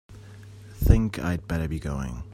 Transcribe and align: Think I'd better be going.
Think 0.83 1.19
I'd 1.19 1.47
better 1.47 1.67
be 1.67 1.77
going. 1.79 2.23